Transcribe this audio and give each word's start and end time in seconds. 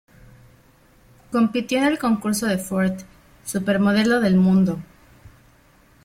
Compitió 1.31 1.77
en 1.77 1.83
el 1.83 1.99
concurso 1.99 2.47
de 2.47 2.57
Ford, 2.57 3.01
"Supermodelo 3.45 4.19
del 4.19 4.35
Mundo". 4.35 4.79